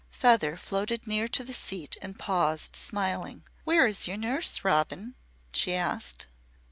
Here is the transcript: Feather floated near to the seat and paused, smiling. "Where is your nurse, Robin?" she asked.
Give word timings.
Feather 0.09 0.57
floated 0.57 1.05
near 1.05 1.27
to 1.27 1.43
the 1.43 1.53
seat 1.53 1.95
and 2.01 2.17
paused, 2.17 2.75
smiling. 2.75 3.43
"Where 3.65 3.85
is 3.85 4.07
your 4.07 4.17
nurse, 4.17 4.63
Robin?" 4.65 5.13
she 5.53 5.75
asked. 5.75 6.25